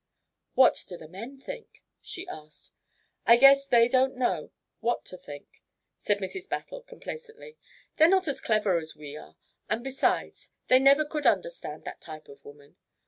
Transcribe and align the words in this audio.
"What 0.55 0.83
do 0.87 0.97
the 0.97 1.07
men 1.07 1.39
think?" 1.39 1.83
she 2.01 2.27
asked. 2.27 2.71
"I 3.27 3.35
guess 3.35 3.67
they 3.67 3.87
don't 3.87 4.15
know 4.15 4.49
what 4.79 5.05
to 5.05 5.15
think," 5.15 5.61
said 5.99 6.17
Mrs. 6.17 6.49
Battle 6.49 6.81
complacently. 6.81 7.55
"They're 7.97 8.09
not 8.09 8.27
as 8.27 8.41
clever 8.41 8.79
as 8.79 8.95
we 8.95 9.15
are, 9.15 9.35
and 9.69 9.83
besides, 9.83 10.49
they 10.69 10.79
never 10.79 11.05
could 11.05 11.27
understand 11.27 11.83
that 11.83 12.01
type 12.01 12.27
of 12.29 12.43
woman. 12.43 12.77